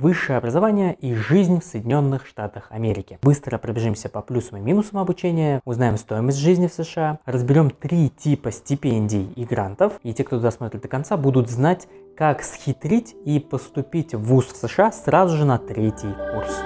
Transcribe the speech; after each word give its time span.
высшее 0.00 0.38
образование 0.38 0.94
и 0.94 1.14
жизнь 1.14 1.60
в 1.60 1.64
Соединенных 1.64 2.26
Штатах 2.26 2.68
Америки. 2.70 3.18
Быстро 3.22 3.58
пробежимся 3.58 4.08
по 4.08 4.22
плюсам 4.22 4.58
и 4.58 4.60
минусам 4.60 4.98
обучения, 4.98 5.60
узнаем 5.66 5.98
стоимость 5.98 6.38
жизни 6.38 6.68
в 6.68 6.72
США, 6.72 7.18
разберем 7.26 7.70
три 7.70 8.08
типа 8.08 8.50
стипендий 8.50 9.30
и 9.36 9.44
грантов, 9.44 9.92
и 10.02 10.14
те, 10.14 10.24
кто 10.24 10.40
досмотрит 10.40 10.82
до 10.82 10.88
конца, 10.88 11.18
будут 11.18 11.50
знать, 11.50 11.86
как 12.16 12.42
схитрить 12.42 13.14
и 13.26 13.38
поступить 13.38 14.14
в 14.14 14.22
ВУЗ 14.22 14.46
в 14.46 14.56
США 14.56 14.90
сразу 14.90 15.36
же 15.36 15.44
на 15.44 15.58
третий 15.58 16.14
курс. 16.34 16.56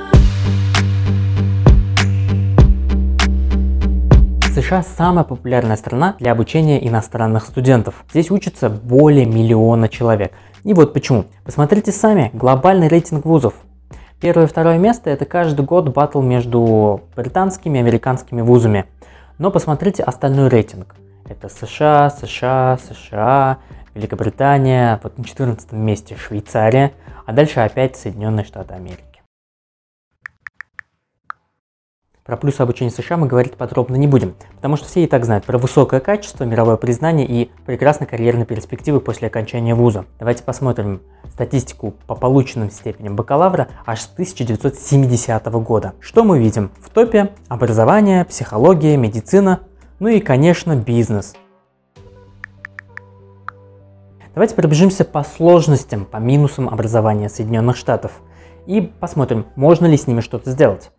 США 4.55 4.85
самая 4.85 5.25
популярная 5.25 5.77
страна 5.77 6.15
для 6.21 6.31
обучения 6.31 6.87
иностранных 6.87 7.45
студентов. 7.45 8.05
Здесь 8.11 8.31
учатся 8.31 8.71
более 8.71 9.27
миллиона 9.27 9.89
человек. 9.89 10.33
И 10.65 10.73
вот 10.73 10.95
почему. 10.95 11.27
Посмотрите 11.45 11.93
сами, 11.93 12.31
глобальный 12.33 12.89
рейтинг 12.89 13.27
вузов. 13.27 13.55
Первое 14.19 14.47
и 14.47 14.49
второе 14.49 14.79
место 14.79 15.11
это 15.11 15.27
каждый 15.27 15.65
год 15.65 15.91
батл 15.91 16.23
между 16.23 17.03
британскими 17.15 17.77
и 17.77 17.81
американскими 17.81 18.41
вузами. 18.41 18.87
Но 19.37 19.51
посмотрите 19.51 20.03
остальной 20.03 20.49
рейтинг. 20.49 20.97
Это 21.29 21.51
США, 21.51 22.09
США, 22.09 22.79
США, 22.89 23.59
Великобритания, 23.95 24.99
вот 25.03 25.19
на 25.19 25.25
14 25.25 25.73
месте 25.73 26.17
Швейцария, 26.17 26.93
а 27.27 27.33
дальше 27.33 27.61
опять 27.61 27.97
Соединенные 27.97 28.45
Штаты 28.45 28.75
Америки. 28.75 29.14
Про 32.25 32.39
плюсы 32.39 32.63
обучения 32.63 32.91
США 32.91 33.19
мы 33.19 33.27
говорить 33.27 33.53
подробно 33.53 33.97
не 33.97 34.07
будем, 34.07 34.35
потому 34.57 34.77
что 34.79 34.87
все 34.87 35.05
и 35.05 35.07
так 35.07 35.27
знают 35.27 35.45
про 35.45 35.59
высокое 35.59 36.01
качество, 36.01 36.45
мировое 36.45 36.77
признание 36.77 37.27
и 37.27 37.51
прекрасные 37.67 38.09
карьерные 38.09 38.47
перспективы 38.47 39.01
после 39.01 39.29
окончания 39.29 39.75
вуза. 39.75 40.07
Давайте 40.19 40.43
посмотрим 40.43 41.03
статистику 41.31 41.93
по 42.07 42.15
полученным 42.15 42.71
степеням 42.71 43.15
бакалавра 43.15 43.69
аж 43.85 44.01
с 44.01 44.11
1970 44.11 45.45
года. 45.63 45.93
Что 46.01 46.25
мы 46.25 46.39
видим? 46.39 46.71
В 46.81 46.89
топе 46.89 47.35
образование, 47.49 48.25
психология, 48.25 48.97
медицина, 48.97 49.61
ну 49.99 50.09
и, 50.09 50.21
конечно, 50.21 50.75
бизнес. 50.77 51.35
Давайте 54.33 54.55
пробежимся 54.55 55.05
по 55.05 55.25
сложностям, 55.25 56.07
по 56.07 56.17
минусам 56.17 56.71
образования 56.71 57.29
Соединенных 57.29 57.77
Штатов 57.77 58.13
и 58.67 58.81
посмотрим, 58.81 59.45
можно 59.57 59.85
ли 59.85 59.99
с 59.99 60.07
ними 60.07 60.23
что-то 60.23 60.51
сделать. 60.51 60.91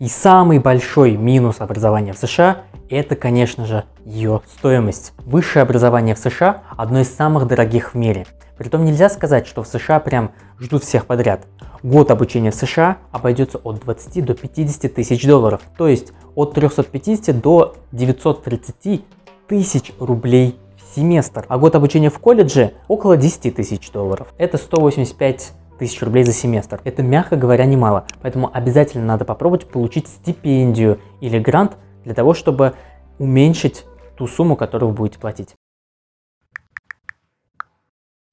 И 0.00 0.08
самый 0.08 0.58
большой 0.58 1.12
минус 1.12 1.60
образования 1.60 2.12
в 2.12 2.18
США– 2.18 2.62
это, 2.90 3.14
конечно 3.14 3.64
же, 3.64 3.84
ее 4.04 4.40
стоимость. 4.58 5.12
Высшее 5.18 5.62
образование 5.62 6.16
в 6.16 6.18
США– 6.18 6.64
одно 6.76 7.02
из 7.02 7.14
самых 7.14 7.46
дорогих 7.46 7.94
в 7.94 7.96
мире. 7.96 8.26
Притом 8.58 8.84
нельзя 8.84 9.08
сказать, 9.08 9.46
что 9.46 9.62
в 9.62 9.68
США 9.68 10.00
прям 10.00 10.32
ждут 10.58 10.82
всех 10.82 11.06
подряд. 11.06 11.46
Год 11.84 12.10
обучения 12.10 12.50
в 12.50 12.56
США 12.56 12.98
обойдется 13.12 13.58
от 13.58 13.84
20 13.84 14.24
до 14.24 14.34
50 14.34 14.92
тысяч 14.92 15.24
долларов, 15.24 15.60
то 15.78 15.86
есть 15.86 16.12
от 16.34 16.54
350 16.54 17.40
до 17.40 17.76
930 17.92 19.04
тысяч 19.46 19.92
рублей 20.00 20.58
в 20.76 20.96
семестр. 20.96 21.46
А 21.48 21.56
год 21.56 21.76
обучения 21.76 22.10
в 22.10 22.18
колледже 22.18 22.72
около 22.88 23.16
10 23.16 23.54
тысяч 23.54 23.92
долларов. 23.92 24.26
Это 24.38 24.58
185 24.58 25.52
тысяч 25.78 26.00
рублей 26.02 26.24
за 26.24 26.32
семестр. 26.32 26.80
Это, 26.84 27.02
мягко 27.02 27.36
говоря, 27.36 27.64
немало. 27.64 28.06
Поэтому 28.22 28.50
обязательно 28.52 29.04
надо 29.04 29.24
попробовать 29.24 29.66
получить 29.66 30.08
стипендию 30.08 30.98
или 31.20 31.38
грант 31.38 31.76
для 32.04 32.14
того, 32.14 32.34
чтобы 32.34 32.74
уменьшить 33.18 33.84
ту 34.16 34.26
сумму, 34.26 34.56
которую 34.56 34.90
вы 34.90 34.96
будете 34.96 35.18
платить. 35.18 35.54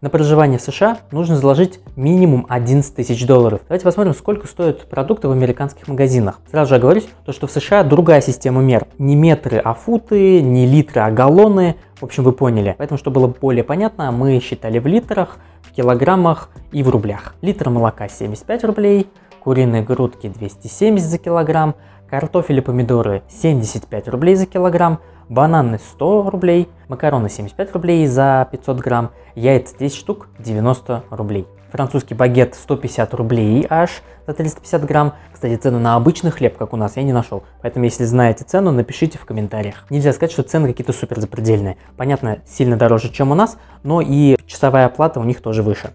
На 0.01 0.09
проживание 0.09 0.57
в 0.57 0.63
США 0.63 0.97
нужно 1.11 1.35
заложить 1.35 1.79
минимум 1.95 2.47
11 2.49 2.95
тысяч 2.95 3.23
долларов. 3.27 3.61
Давайте 3.67 3.85
посмотрим, 3.85 4.15
сколько 4.15 4.47
стоят 4.47 4.89
продукты 4.89 5.27
в 5.27 5.31
американских 5.31 5.87
магазинах. 5.87 6.39
Сразу 6.49 6.69
же 6.69 6.75
оговорюсь, 6.77 7.07
то, 7.23 7.31
что 7.31 7.45
в 7.45 7.51
США 7.51 7.83
другая 7.83 8.19
система 8.21 8.63
мер. 8.63 8.87
Не 8.97 9.15
метры, 9.15 9.59
а 9.59 9.75
футы, 9.75 10.41
не 10.41 10.65
литры, 10.65 11.01
а 11.01 11.11
галлоны. 11.11 11.75
В 12.01 12.05
общем, 12.05 12.23
вы 12.23 12.31
поняли. 12.31 12.73
Поэтому, 12.79 12.97
чтобы 12.97 13.21
было 13.21 13.27
более 13.27 13.63
понятно, 13.63 14.11
мы 14.11 14.39
считали 14.39 14.79
в 14.79 14.87
литрах, 14.87 15.37
в 15.61 15.71
килограммах 15.71 16.49
и 16.71 16.81
в 16.81 16.89
рублях. 16.89 17.35
Литр 17.41 17.69
молока 17.69 18.09
75 18.09 18.63
рублей, 18.63 19.07
куриные 19.39 19.83
грудки 19.83 20.27
270 20.27 21.07
за 21.07 21.17
килограмм, 21.19 21.75
картофель 22.09 22.57
и 22.57 22.61
помидоры 22.61 23.21
75 23.29 24.07
рублей 24.07 24.33
за 24.33 24.47
килограмм, 24.47 24.99
бананы 25.29 25.77
100 25.77 26.31
рублей, 26.31 26.69
макароны 26.87 27.29
75 27.29 27.73
рублей 27.73 28.07
за 28.07 28.47
500 28.51 28.79
грамм, 28.79 29.11
яйца 29.35 29.77
10 29.77 29.95
штук 29.95 30.27
90 30.39 31.03
рублей. 31.11 31.45
Французский 31.71 32.13
багет 32.13 32.55
150 32.55 33.13
рублей 33.13 33.65
аж 33.69 34.01
за 34.27 34.33
350 34.33 34.85
грамм. 34.85 35.13
Кстати, 35.33 35.55
цену 35.55 35.79
на 35.79 35.95
обычный 35.95 36.31
хлеб, 36.31 36.57
как 36.57 36.73
у 36.73 36.77
нас, 36.77 36.97
я 36.97 37.03
не 37.03 37.13
нашел. 37.13 37.43
Поэтому, 37.61 37.85
если 37.85 38.03
знаете 38.03 38.43
цену, 38.43 38.71
напишите 38.71 39.17
в 39.17 39.25
комментариях. 39.25 39.85
Нельзя 39.89 40.11
сказать, 40.11 40.33
что 40.33 40.43
цены 40.43 40.67
какие-то 40.67 40.93
супер 40.93 41.19
запредельные. 41.19 41.77
Понятно, 41.95 42.39
сильно 42.45 42.75
дороже, 42.75 43.09
чем 43.09 43.31
у 43.31 43.35
нас, 43.35 43.57
но 43.83 44.01
и 44.01 44.37
часовая 44.45 44.85
оплата 44.87 45.19
у 45.19 45.23
них 45.23 45.41
тоже 45.41 45.63
выше. 45.63 45.91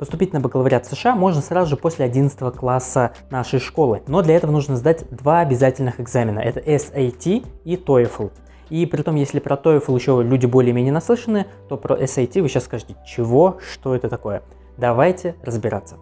Поступить 0.00 0.32
на 0.32 0.40
бакалавриат 0.40 0.86
США 0.86 1.14
можно 1.14 1.42
сразу 1.42 1.68
же 1.70 1.76
после 1.76 2.06
11 2.06 2.56
класса 2.56 3.12
нашей 3.30 3.60
школы, 3.60 4.02
но 4.06 4.22
для 4.22 4.34
этого 4.34 4.50
нужно 4.50 4.76
сдать 4.76 5.04
два 5.10 5.40
обязательных 5.40 6.00
экзамена. 6.00 6.40
Это 6.40 6.58
SAT 6.58 7.46
и 7.64 7.76
TOEFL. 7.76 8.32
И 8.70 8.86
при 8.86 9.02
том, 9.02 9.16
если 9.16 9.40
про 9.40 9.56
TOEFL 9.56 9.94
еще 9.94 10.22
люди 10.22 10.46
более-менее 10.46 10.92
наслышаны, 10.92 11.46
то 11.68 11.76
про 11.76 11.96
SAT 11.96 12.40
вы 12.40 12.48
сейчас 12.48 12.64
скажете, 12.64 12.96
чего, 13.04 13.58
что 13.60 13.94
это 13.94 14.08
такое. 14.08 14.42
Давайте 14.76 15.34
разбираться. 15.42 15.96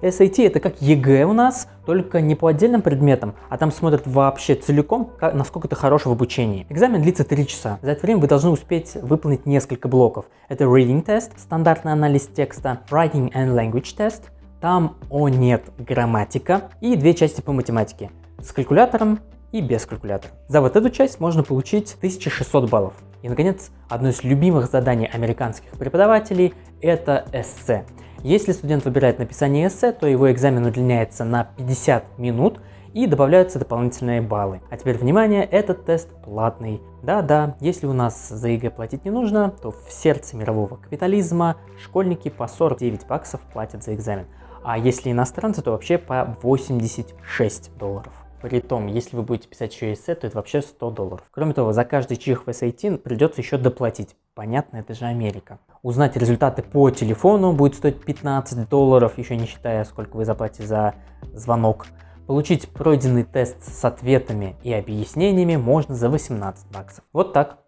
SAT 0.00 0.46
это 0.46 0.58
как 0.58 0.82
ЕГЭ 0.82 1.26
у 1.26 1.32
нас, 1.32 1.68
только 1.86 2.20
не 2.20 2.34
по 2.34 2.48
отдельным 2.48 2.82
предметам, 2.82 3.34
а 3.48 3.56
там 3.56 3.70
смотрят 3.70 4.02
вообще 4.04 4.56
целиком, 4.56 5.12
как, 5.18 5.34
насколько 5.34 5.68
ты 5.68 5.76
хорош 5.76 6.06
в 6.06 6.10
обучении. 6.10 6.66
Экзамен 6.70 7.02
длится 7.02 7.22
3 7.22 7.46
часа. 7.46 7.78
За 7.82 7.92
это 7.92 8.02
время 8.02 8.20
вы 8.20 8.26
должны 8.26 8.50
успеть 8.50 8.96
выполнить 8.96 9.46
несколько 9.46 9.86
блоков. 9.86 10.24
Это 10.48 10.64
reading 10.64 11.02
тест, 11.02 11.38
стандартный 11.38 11.92
анализ 11.92 12.26
текста, 12.26 12.80
writing 12.90 13.32
and 13.32 13.54
language 13.54 13.94
test, 13.96 14.22
там 14.60 14.96
о 15.08 15.28
нет 15.28 15.64
грамматика 15.78 16.70
и 16.80 16.96
две 16.96 17.14
части 17.14 17.40
по 17.40 17.52
математике 17.52 18.10
с 18.40 18.52
калькулятором 18.52 19.20
и 19.52 19.60
без 19.60 19.86
калькулятора. 19.86 20.32
За 20.48 20.60
вот 20.60 20.74
эту 20.74 20.90
часть 20.90 21.20
можно 21.20 21.44
получить 21.44 21.94
1600 21.98 22.68
баллов. 22.68 22.94
И, 23.22 23.28
наконец, 23.28 23.70
одно 23.88 24.08
из 24.08 24.24
любимых 24.24 24.70
заданий 24.70 25.06
американских 25.06 25.70
преподавателей– 25.72 26.54
это 26.80 27.26
эссе. 27.32 27.84
Если 28.24 28.52
студент 28.52 28.84
выбирает 28.84 29.18
написание 29.18 29.68
эссе, 29.68 29.92
то 29.92 30.06
его 30.06 30.30
экзамен 30.32 30.64
удлиняется 30.64 31.24
на 31.24 31.44
50 31.56 32.18
минут 32.18 32.60
и 32.94 33.06
добавляются 33.06 33.58
дополнительные 33.58 34.20
баллы. 34.20 34.60
А 34.70 34.76
теперь 34.76 34.96
внимание, 34.96 35.44
этот 35.44 35.84
тест 35.84 36.08
платный. 36.24 36.80
Да-да, 37.02 37.56
если 37.60 37.86
у 37.86 37.92
нас 37.92 38.28
за 38.28 38.48
ЕГЭ 38.48 38.70
платить 38.70 39.04
не 39.04 39.10
нужно, 39.10 39.50
то 39.50 39.70
в 39.70 39.90
сердце 39.90 40.36
мирового 40.36 40.76
капитализма 40.76 41.56
школьники 41.82 42.28
по 42.28 42.46
49 42.46 43.06
баксов 43.06 43.40
платят 43.52 43.82
за 43.82 43.94
экзамен. 43.94 44.26
А 44.62 44.78
если 44.78 45.10
иностранцы, 45.10 45.62
то 45.62 45.72
вообще 45.72 45.98
по 45.98 46.36
86 46.42 47.76
долларов. 47.76 48.12
Притом, 48.42 48.88
если 48.88 49.14
вы 49.14 49.22
будете 49.22 49.48
писать 49.48 49.72
еще 49.72 49.92
эссе, 49.92 50.16
то 50.16 50.26
это 50.26 50.36
вообще 50.36 50.62
100 50.62 50.90
долларов. 50.90 51.24
Кроме 51.30 51.54
того, 51.54 51.72
за 51.72 51.84
каждый 51.84 52.16
чих 52.16 52.44
в 52.44 52.48
SAT 52.48 52.98
придется 52.98 53.40
еще 53.40 53.56
доплатить. 53.56 54.16
Понятно, 54.34 54.78
это 54.78 54.94
же 54.94 55.04
Америка. 55.04 55.60
Узнать 55.82 56.16
результаты 56.16 56.64
по 56.64 56.90
телефону 56.90 57.52
будет 57.52 57.76
стоить 57.76 58.04
15 58.04 58.68
долларов, 58.68 59.16
еще 59.16 59.36
не 59.36 59.46
считая, 59.46 59.84
сколько 59.84 60.16
вы 60.16 60.24
заплатите 60.24 60.66
за 60.66 60.96
звонок. 61.32 61.86
Получить 62.26 62.68
пройденный 62.68 63.22
тест 63.22 63.62
с 63.62 63.84
ответами 63.84 64.56
и 64.64 64.72
объяснениями 64.72 65.54
можно 65.54 65.94
за 65.94 66.08
18 66.08 66.66
баксов. 66.72 67.04
Вот 67.12 67.32
так. 67.32 67.60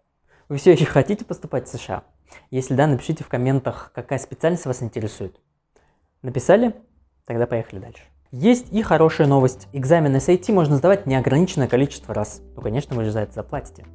Вы 0.49 0.57
все 0.57 0.73
еще 0.73 0.85
хотите 0.85 1.23
поступать 1.23 1.69
в 1.69 1.71
США? 1.71 2.03
Если 2.51 2.75
да, 2.75 2.85
напишите 2.85 3.23
в 3.23 3.29
комментах, 3.29 3.91
какая 3.95 4.19
специальность 4.19 4.65
вас 4.65 4.83
интересует. 4.83 5.39
Написали? 6.21 6.75
Тогда 7.25 7.47
поехали 7.47 7.79
дальше. 7.79 8.03
Есть 8.37 8.73
и 8.73 8.81
хорошая 8.81 9.27
новость. 9.27 9.69
Экзамен 9.71 10.13
SAT 10.17 10.51
можно 10.51 10.75
сдавать 10.75 11.05
неограниченное 11.05 11.69
количество 11.69 12.13
раз. 12.13 12.41
Ну, 12.57 12.61
конечно, 12.61 12.93
вы 12.93 13.05
же 13.05 13.11
за 13.11 13.21
это 13.21 13.31
заплатите. 13.31 13.85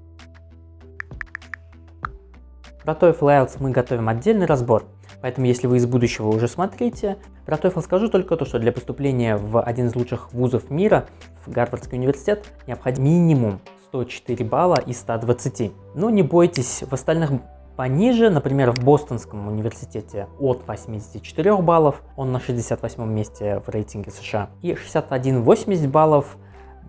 Про 2.82 2.94
TOEFL 2.94 3.20
IELTS 3.20 3.56
мы 3.60 3.70
готовим 3.70 4.08
отдельный 4.08 4.46
разбор, 4.46 4.86
поэтому 5.20 5.46
если 5.46 5.66
вы 5.66 5.76
из 5.76 5.84
будущего 5.84 6.28
уже 6.28 6.48
смотрите, 6.48 7.18
про 7.44 7.58
TOEFL 7.58 7.82
скажу 7.82 8.08
только 8.08 8.34
то, 8.38 8.46
что 8.46 8.58
для 8.58 8.72
поступления 8.72 9.36
в 9.36 9.60
один 9.60 9.88
из 9.88 9.94
лучших 9.94 10.32
вузов 10.32 10.70
мира, 10.70 11.04
в 11.44 11.50
Гарвардский 11.50 11.98
университет, 11.98 12.50
необходим 12.66 13.04
минимум 13.04 13.60
104 13.88 14.42
балла 14.46 14.76
из 14.86 14.98
120. 15.00 15.70
Но 15.94 16.08
не 16.08 16.22
бойтесь, 16.22 16.82
в 16.88 16.94
остальных 16.94 17.30
пониже, 17.80 18.28
например, 18.28 18.72
в 18.72 18.84
Бостонском 18.84 19.48
университете 19.48 20.28
от 20.38 20.68
84 20.68 21.56
баллов, 21.62 22.02
он 22.14 22.30
на 22.30 22.38
68 22.38 23.02
месте 23.10 23.62
в 23.64 23.70
рейтинге 23.70 24.10
США, 24.10 24.50
и 24.60 24.72
61-80 24.72 25.88
баллов 25.88 26.36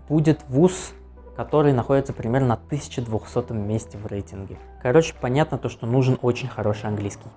будет 0.10 0.42
вуз 0.50 0.92
который 1.38 1.72
находится 1.72 2.12
примерно 2.12 2.50
на 2.50 2.54
1200 2.56 3.54
месте 3.54 3.98
в 3.98 4.06
рейтинге. 4.06 4.58
Короче, 4.84 5.16
понятно 5.20 5.58
то, 5.58 5.70
что 5.70 5.88
нужен 5.88 6.20
очень 6.22 6.50
хороший 6.50 6.88
английский. 6.88 7.30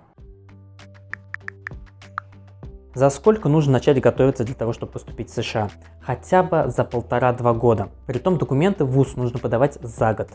За 2.92 3.08
сколько 3.08 3.48
нужно 3.48 3.74
начать 3.74 4.00
готовиться 4.00 4.42
для 4.42 4.56
того, 4.56 4.72
чтобы 4.72 4.92
поступить 4.92 5.30
в 5.30 5.32
США? 5.32 5.70
Хотя 6.02 6.42
бы 6.42 6.64
за 6.68 6.82
полтора-два 6.84 7.54
года. 7.54 7.88
Притом 8.08 8.36
документы 8.36 8.84
в 8.84 8.90
ВУЗ 8.90 9.14
нужно 9.14 9.38
подавать 9.38 9.78
за 9.80 10.12
год. 10.12 10.30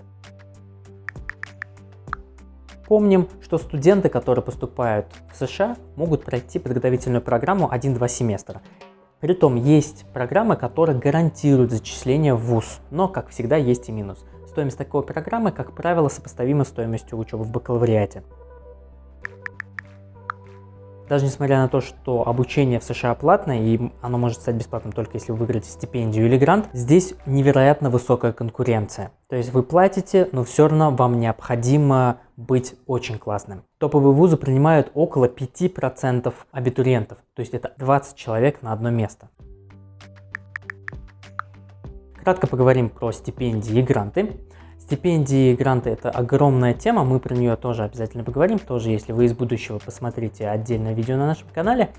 Помним, 2.90 3.30
что 3.40 3.60
студенты, 3.60 4.10
которые 4.10 4.44
поступают 4.44 5.06
в 5.32 5.38
США, 5.38 5.78
могут 5.96 6.26
пройти 6.26 6.58
подготовительную 6.58 7.22
программу 7.22 7.70
1-2 7.72 8.10
семестра. 8.10 8.64
Притом 9.20 9.58
есть 9.58 10.08
программы, 10.12 10.56
которые 10.56 10.98
гарантируют 10.98 11.70
зачисление 11.70 12.34
в 12.34 12.40
ВУЗ, 12.40 12.80
но, 12.90 13.08
как 13.08 13.30
всегда, 13.30 13.58
есть 13.58 13.90
и 13.90 13.92
минус. 13.92 14.26
Стоимость 14.48 14.80
такой 14.80 15.04
программы, 15.04 15.52
как 15.52 15.74
правило, 15.74 16.10
сопоставима 16.10 16.64
с 16.64 16.70
стоимостью 16.70 17.20
учебы 17.20 17.44
в 17.44 17.52
бакалавриате. 17.52 18.24
Даже 21.10 21.26
несмотря 21.26 21.58
на 21.58 21.68
то, 21.68 21.82
что 21.82 22.28
обучение 22.28 22.80
в 22.80 22.84
США 22.84 23.16
платное, 23.16 23.60
и 23.60 23.92
оно 24.04 24.20
может 24.20 24.42
стать 24.42 24.54
бесплатным 24.54 24.94
только 24.94 25.14
если 25.16 25.32
вы 25.32 25.40
выиграете 25.40 25.68
стипендию 25.68 26.28
или 26.28 26.38
грант, 26.38 26.70
здесь 26.72 27.16
невероятно 27.26 27.90
высокая 27.90 28.32
конкуренция. 28.32 29.12
То 29.28 29.36
есть 29.36 29.52
вы 29.52 29.64
платите, 29.64 30.30
но 30.34 30.44
все 30.44 30.68
равно 30.68 30.92
вам 30.92 31.20
необходимо 31.20 32.18
быть 32.38 32.76
очень 32.86 33.18
классным. 33.18 33.64
Топовые 33.80 34.14
вузы 34.14 34.38
принимают 34.38 34.92
около 34.94 35.26
5% 35.26 36.32
абитуриентов, 36.52 37.18
то 37.34 37.40
есть 37.40 37.56
это 37.56 37.74
20 37.78 38.16
человек 38.16 38.62
на 38.62 38.72
одно 38.72 38.92
место. 38.92 39.30
Кратко 42.24 42.46
поговорим 42.46 42.90
про 42.92 43.12
стипендии 43.12 43.80
и 43.80 43.82
гранты. 43.82 44.38
Стипендии 44.90 45.52
и 45.52 45.56
гранты– 45.56 45.90
это 45.92 46.10
огромная 46.10 46.74
тема, 46.74 47.04
мы 47.04 47.20
про 47.20 47.36
нее 47.36 47.56
тоже 47.56 47.84
обязательно 47.84 48.24
поговорим. 48.24 48.58
Тоже, 48.58 48.90
если 48.90 49.12
вы 49.12 49.26
из 49.26 49.34
будущего, 49.34 49.78
посмотрите 49.78 50.48
отдельное 50.50 50.96
видео 50.96 51.16
на 51.16 51.28
нашем 51.28 51.48
канале. 51.54 51.92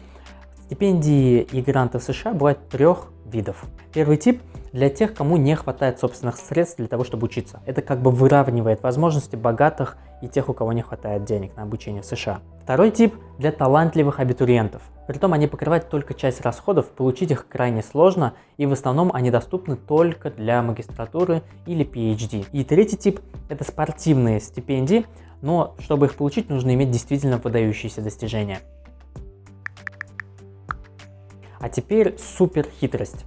Стипендии 0.65 1.41
и 1.41 1.63
гранты 1.63 2.01
в 2.01 2.03
США 2.03 2.33
бывают 2.33 2.69
трех 2.69 3.13
видов. 3.32 3.65
Первый 3.93 4.17
тип 4.17 4.43
для 4.73 4.88
тех, 4.88 5.15
кому 5.15 5.37
не 5.37 5.55
хватает 5.56 5.99
собственных 5.99 6.37
средств 6.37 6.77
для 6.77 6.87
того, 6.87 7.05
чтобы 7.05 7.25
учиться. 7.25 7.61
Это 7.67 7.82
как 7.82 8.00
бы 8.03 8.11
выравнивает 8.11 8.82
возможности 8.82 9.37
богатых 9.37 9.97
и 10.23 10.29
тех, 10.29 10.49
у 10.49 10.53
кого 10.53 10.73
не 10.73 10.82
хватает 10.82 11.25
денег 11.25 11.56
на 11.56 11.62
обучение 11.62 12.03
в 12.03 12.06
США. 12.06 12.41
Второй 12.62 12.91
тип 12.91 13.15
для 13.38 13.53
талантливых 13.53 14.21
абитуриентов. 14.21 14.82
Притом 15.09 15.32
они 15.32 15.49
покрывают 15.49 15.88
только 15.88 16.15
часть 16.15 16.41
расходов, 16.43 16.91
получить 16.91 17.32
их 17.32 17.49
крайне 17.49 17.82
сложно, 17.82 18.35
и 18.59 18.67
в 18.67 18.73
основном 18.73 19.11
они 19.12 19.31
доступны 19.31 19.77
только 19.77 20.31
для 20.31 20.62
магистратуры 20.62 21.43
или 21.67 21.85
PhD. 21.85 22.47
И 22.53 22.62
третий 22.62 22.97
тип– 22.97 23.21
это 23.49 23.65
спортивные 23.65 24.38
стипендии, 24.38 25.06
но 25.43 25.75
чтобы 25.81 26.06
их 26.06 26.15
получить, 26.15 26.49
нужно 26.49 26.75
иметь 26.75 26.91
действительно 26.91 27.38
выдающиеся 27.38 28.03
достижения. 28.03 28.61
А 31.61 31.69
теперь 31.69 32.17
супер 32.19 32.67
хитрость. 32.81 33.25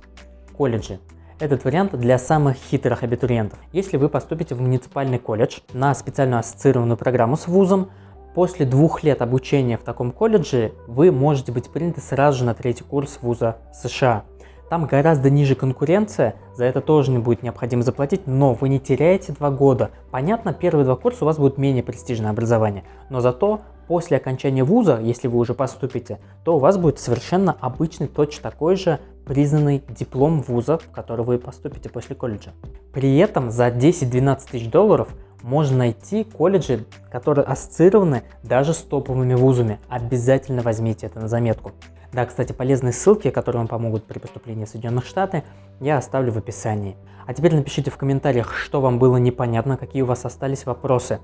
Колледжи. 0.57 1.00
Этот 1.39 1.63
вариант 1.63 1.97
для 1.97 2.18
самых 2.18 2.56
хитрых 2.56 3.03
абитуриентов. 3.03 3.59
Если 3.71 3.97
вы 3.97 4.09
поступите 4.09 4.56
в 4.56 4.62
муниципальный 4.62 5.19
колледж 5.19 5.59
на 5.74 5.94
специальную 5.95 6.39
ассоциированную 6.39 6.97
программу 6.97 7.38
с 7.38 7.47
вузом, 7.47 7.89
После 8.33 8.65
двух 8.65 9.03
лет 9.03 9.21
обучения 9.21 9.77
в 9.77 9.83
таком 9.83 10.12
колледже 10.12 10.74
вы 10.88 11.12
можете 11.12 11.51
быть 11.51 11.69
приняты 11.69 12.01
сразу 12.01 12.39
же 12.39 12.45
на 12.45 12.56
третий 12.56 12.83
курс 12.83 13.19
вуза 13.21 13.57
США. 13.74 14.24
Там 14.71 14.88
гораздо 14.88 15.29
ниже 15.29 15.53
конкуренция, 15.53 16.36
за 16.56 16.65
это 16.65 16.81
тоже 16.81 17.12
не 17.12 17.19
будет 17.19 17.44
необходимо 17.44 17.83
заплатить, 17.83 18.25
но 18.25 18.56
вы 18.56 18.69
не 18.69 18.79
теряете 18.79 19.33
два 19.33 19.51
года. 19.51 19.91
Понятно, 20.09 20.51
первые 20.51 20.83
два 20.83 20.95
курса 20.95 21.25
у 21.25 21.27
вас 21.27 21.38
будет 21.38 21.59
менее 21.59 21.83
престижное 21.83 22.31
образование, 22.31 22.83
но 23.12 23.19
зато 23.19 23.62
после 23.88 24.18
окончания 24.18 24.63
вуза, 24.63 25.00
если 25.01 25.27
вы 25.27 25.38
уже 25.39 25.53
поступите, 25.53 26.19
то 26.44 26.56
у 26.56 26.59
вас 26.59 26.77
будет 26.77 27.00
совершенно 27.00 27.56
обычный, 27.59 28.07
точно 28.07 28.50
такой 28.50 28.75
же 28.75 29.00
признанный 29.25 29.83
диплом 29.89 30.41
вуза, 30.41 30.77
в 30.77 30.89
который 30.91 31.25
вы 31.25 31.38
поступите 31.38 31.89
после 31.89 32.15
колледжа. 32.15 32.51
При 32.94 33.18
этом 33.18 33.51
за 33.51 33.68
10-12 33.68 34.41
тысяч 34.51 34.69
долларов 34.69 35.09
можно 35.41 35.77
найти 35.77 36.24
колледжи, 36.24 36.85
которые 37.12 37.45
ассоциированы 37.45 38.24
даже 38.44 38.74
с 38.74 38.77
топовыми 38.77 39.33
вузами. 39.33 39.80
Обязательно 39.89 40.62
возьмите 40.62 41.07
это 41.07 41.19
на 41.19 41.27
заметку. 41.27 41.71
Да, 42.13 42.25
кстати, 42.25 42.53
полезные 42.53 42.94
ссылки, 42.94 43.31
которые 43.31 43.62
вам 43.62 43.68
помогут 43.68 44.03
при 44.06 44.19
поступлении 44.19 44.65
в 44.65 44.69
Соединенных 44.69 45.06
Штаты, 45.06 45.44
я 45.79 45.97
оставлю 45.97 46.31
в 46.31 46.38
описании. 46.38 46.95
А 47.25 47.33
теперь 47.33 47.56
напишите 47.56 47.89
в 47.89 47.97
комментариях, 47.97 48.53
что 48.53 48.81
вам 48.81 49.00
было 49.00 49.18
непонятно, 49.18 49.77
какие 49.77 50.03
у 50.03 50.06
вас 50.06 50.24
остались 50.24 50.65
вопросы. 50.65 51.19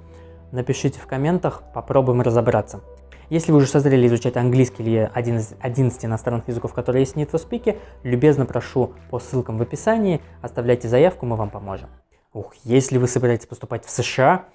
Напишите 0.51 0.99
в 0.99 1.05
комментах, 1.05 1.63
попробуем 1.73 2.21
разобраться. 2.21 2.81
Если 3.29 3.51
вы 3.51 3.59
уже 3.59 3.67
созрели 3.67 4.07
изучать 4.07 4.35
английский 4.35 4.81
или 4.81 5.11
один 5.13 5.37
из 5.37 5.53
11 5.59 6.05
иностранных 6.05 6.47
языков, 6.47 6.73
которые 6.73 7.03
есть 7.03 7.13
в 7.13 7.17
NeedForSpeak, 7.17 7.79
любезно 8.03 8.47
прошу 8.47 8.93
по 9.11 9.19
ссылкам 9.19 9.59
в 9.59 9.61
описании, 9.61 10.21
оставляйте 10.41 10.87
заявку, 10.87 11.27
мы 11.27 11.35
вам 11.35 11.51
поможем. 11.51 11.89
Ух, 12.33 12.55
если 12.63 12.97
вы 12.97 13.07
собираетесь 13.07 13.45
поступать 13.45 13.85
в 13.85 13.91
США, 13.91 14.45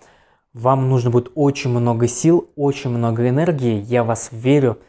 вам 0.52 0.88
нужно 0.88 1.11
будет 1.11 1.31
очень 1.37 1.70
много 1.70 2.08
сил, 2.08 2.50
очень 2.56 2.90
много 2.90 3.29
энергии. 3.29 3.81
Я 3.81 4.02
вас 4.02 4.31
верю. 4.32 4.81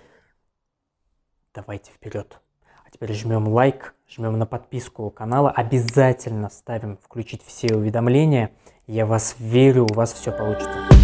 Давайте 1.53 1.91
вперед. 1.91 2.39
А 2.85 2.89
теперь 2.91 3.13
жмем 3.13 3.47
лайк, 3.47 3.93
жмем 4.07 4.37
на 4.39 4.45
подписку 4.47 5.09
канала. 5.11 5.51
Обязательно 5.51 6.49
ставим 6.49 6.97
включить 6.97 7.43
все 7.43 7.75
уведомления. 7.75 8.51
Я 8.87 9.05
вас 9.05 9.35
верю, 9.39 9.85
у 9.89 9.93
вас 9.93 10.13
все 10.13 10.31
получится. 10.31 10.94